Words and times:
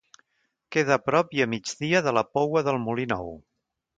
Queda 0.75 0.95
a 0.95 1.01
prop 1.09 1.35
i 1.39 1.43
a 1.45 1.47
migdia 1.51 2.01
de 2.09 2.15
la 2.19 2.25
Poua 2.37 2.65
del 2.69 2.83
Molí 2.87 3.09
Nou. 3.15 3.33